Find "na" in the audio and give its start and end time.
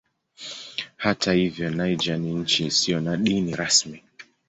3.01-3.17